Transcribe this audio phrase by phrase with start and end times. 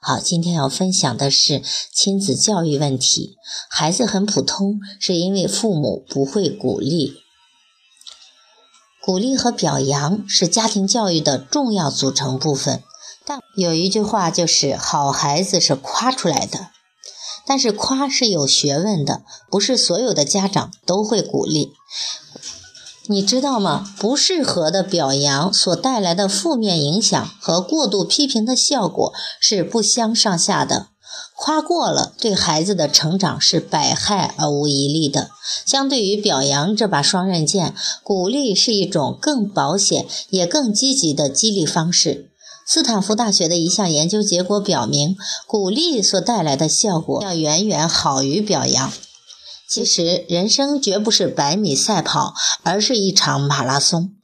[0.00, 1.60] 好，今天要分享的是
[1.92, 3.36] 亲子教育问题。
[3.68, 7.14] 孩子很普通，是因为父母不会鼓励。
[9.02, 12.82] 鼓励和表扬是家庭教育的重要组成部分。
[13.26, 16.68] 但有一句话就是“好孩子是夸出来的”，
[17.44, 21.72] 但是夸是有学问的，不是所有的家长都会鼓励。
[23.10, 23.94] 你知道吗？
[23.98, 30.88] 不适合的表扬所带来的负面影响和过度批评的效果是不相上下的。
[31.34, 35.30] 夸过了，对孩子的成长是百害而无一利的。
[35.64, 42.30] 相对于表扬这把双刃剑，鼓励是一种更保险也更积极的激励方式。
[42.66, 48.92] 斯坦福大学的一项研究结果表明，鼓励所带来的效果要远远好于表扬。
[49.68, 54.14] 其实，人生绝不是百米赛跑，而是一场马拉松。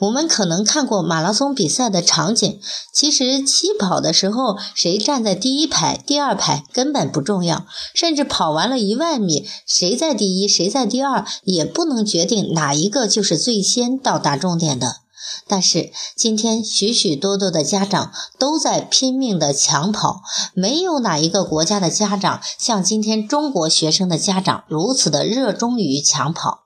[0.00, 2.60] 我们可能看过马拉松比赛的场景，
[2.92, 14.99] 其实起跑的时候，谁站在第一排、第二排根本不重要，甚至跑完了一万米，谁在第一，谁在第二，也不能决定哪一个就是最先到达终点的。
[15.46, 20.22] 但是今天许许多多的家长都在拼命的抢跑，
[20.54, 26.64] 没有哪一个国家的家长像今天中国学生的家长如此的热衷于抢跑。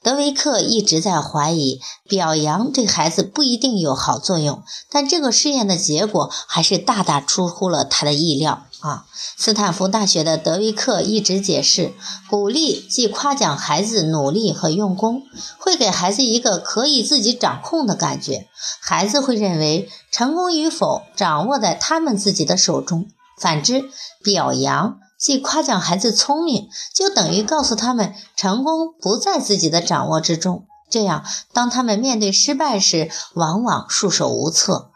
[0.00, 9.06] 德维克一直在怀疑表扬对孩子不一定有好作用，但这个试验的结果还是大大出乎了他的意料啊！
[9.36, 11.92] 斯坦福大学的德维克一直解释，
[12.28, 15.22] 鼓励即夸奖孩子努力和用功，
[15.58, 18.48] 会给孩子一个可以自己掌控的感觉，
[18.80, 23.06] 孩子会认为成功与否掌握在他们自己的手中。
[23.40, 23.90] 反之，
[24.22, 24.98] 表扬。
[25.18, 30.64] 即夸奖孩子聪明，就等于告诉他们成功不在自己的掌握之中。
[30.88, 34.92] 这样，当他们面对失败时，往往束手无策。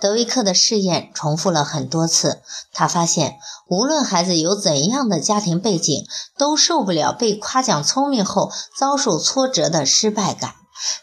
[0.00, 2.42] 德维克的试验重复了很多次，
[2.72, 6.06] 他发现，无论孩子有怎样的家庭背景，
[6.36, 10.54] 都受不了被夸奖聪明后遭受挫折的失败感。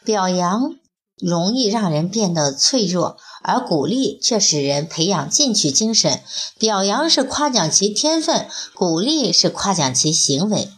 [0.03, 0.75] 表扬
[1.17, 3.17] 容易让人变得脆弱。
[3.47, 6.23] 而鼓励却使人培养进取精神。
[6.57, 10.71] 表扬是夸奖其天分，鼓励是夸奖其行为。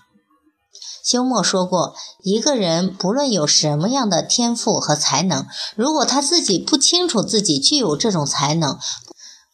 [1.08, 5.48] 休谟说过，一个人不论有什么样的天赋和才能，
[5.78, 8.78] 如果他自己不清楚自己具有这种才能，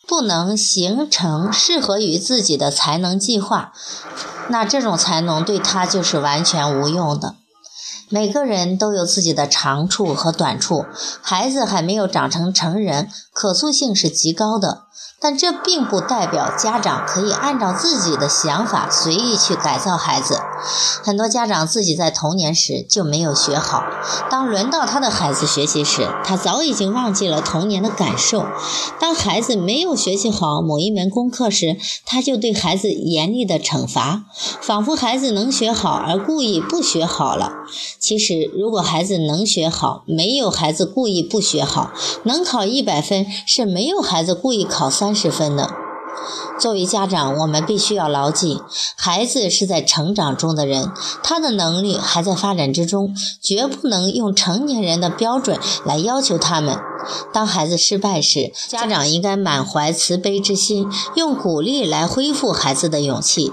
[0.07, 3.71] 不能形成适合于自己的才能计划，
[4.49, 7.35] 那这种才能对他就是完全无用的。
[8.09, 10.87] 每个人都有自己的长处和短处，
[11.21, 14.85] 孩子还没有长成成人，可塑性是极高的。
[15.19, 20.37] 但这并不代表家长可以按照自己的想法随意去改造孩子。
[21.03, 23.83] 很多家长自己在童年时就没有学好，
[24.29, 28.45] 当轮到他的孩子学习时，他早已经忘记了童年的感受。
[28.99, 34.23] 当孩子没有学习好某一门功课时，他就对孩子严厉的惩罚，
[34.61, 37.51] 仿佛孩子能学好而故意不学好了。
[37.99, 41.91] 其实，如果孩子能学好，没有孩子故意不学好，
[42.23, 45.13] 能考一百分是没有孩子故意考三。
[45.13, 45.67] 十分呢。
[46.59, 48.61] 作为家长，我们必须要牢记，
[48.95, 50.91] 孩子是在成长中的人，
[51.23, 56.77] 他的能力还在发展之中，绝不能用成年人的标准来要求他们。
[57.33, 63.51] 当孩子失败时，家长应该满怀慈悲之心，用鼓励来恢复孩子的勇气。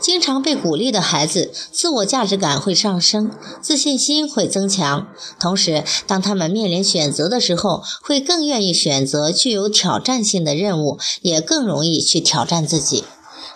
[0.00, 3.30] 经常被鼓励的孩子，自我价值感会上升，
[3.62, 5.06] 自信心会增强。
[5.40, 12.42] 同时，当他们面临选择的时候，会更愿意选择具有挑战性的任务，也更容易去挑。
[12.42, 13.04] 战自己，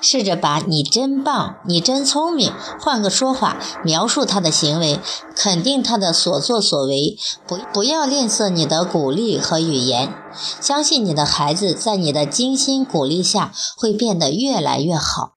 [0.00, 5.00] 试着把你真棒、你真聪明，换个说法描述他的行为，
[5.34, 7.16] 肯定他的所作所为，
[7.46, 10.12] 不不要吝啬你的鼓励和语言，
[10.60, 15.35] 相信你的孩子在你的精心鼓励下会变得越来越好。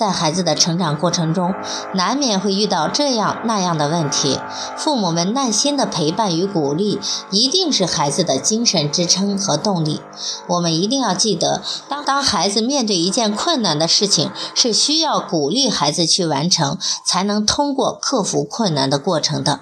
[0.00, 1.54] 在孩子的成长过程中，
[1.92, 4.40] 难免会遇到这样那样的问题。
[4.78, 6.98] 父母们耐心的陪伴与鼓励，
[7.30, 10.00] 一定是孩子的精神支撑和动力。
[10.46, 19.60] 我们一定要记得，当当孩子面对一件困难的事情，是需要鼓励孩子去完成，才能通过克服困难的过程的。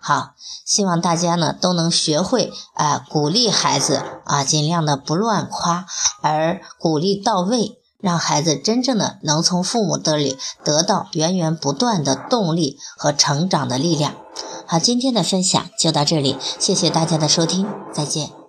[0.00, 0.34] 好，
[0.64, 5.86] 希望大家呢都能学会啊鼓励孩子啊，尽量的不乱夸，
[6.22, 7.81] 而鼓励到位。
[8.02, 14.14] 让孩子真正的能从父母这里得到源源不断的动力和成长的力量。
[14.66, 18.41] 好，今天的分享就到这里，谢谢大家的收听，再见。